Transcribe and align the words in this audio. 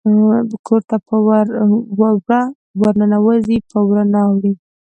کور 0.67 0.81
ته 0.89 0.97
په 1.07 1.15
وره 1.99 2.39
ورننوزي 2.81 3.57
په 3.69 3.77
ور 3.89 4.03
نه 4.13 4.19
اوړي 4.27 4.53